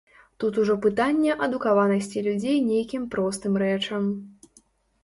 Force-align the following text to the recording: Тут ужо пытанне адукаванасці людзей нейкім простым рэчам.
Тут 0.43 0.53
ужо 0.61 0.77
пытанне 0.85 1.35
адукаванасці 1.47 2.25
людзей 2.29 2.57
нейкім 2.71 3.07
простым 3.13 3.53
рэчам. 3.67 4.11